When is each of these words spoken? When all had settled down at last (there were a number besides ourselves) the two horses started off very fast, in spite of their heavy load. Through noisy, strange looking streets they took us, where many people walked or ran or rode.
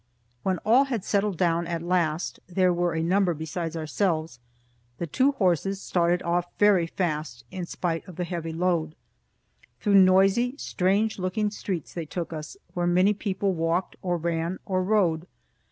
When 0.41 0.57
all 0.65 0.85
had 0.85 1.03
settled 1.05 1.37
down 1.37 1.67
at 1.67 1.83
last 1.83 2.39
(there 2.47 2.73
were 2.73 2.93
a 2.95 3.03
number 3.03 3.35
besides 3.35 3.77
ourselves) 3.77 4.39
the 4.97 5.05
two 5.05 5.33
horses 5.33 5.79
started 5.79 6.23
off 6.23 6.47
very 6.57 6.87
fast, 6.87 7.45
in 7.51 7.67
spite 7.67 8.07
of 8.07 8.15
their 8.15 8.25
heavy 8.25 8.51
load. 8.51 8.95
Through 9.79 9.93
noisy, 9.93 10.55
strange 10.57 11.19
looking 11.19 11.51
streets 11.51 11.93
they 11.93 12.05
took 12.07 12.33
us, 12.33 12.57
where 12.73 12.87
many 12.87 13.13
people 13.13 13.53
walked 13.53 13.95
or 14.01 14.17
ran 14.17 14.57
or 14.65 14.81
rode. 14.81 15.27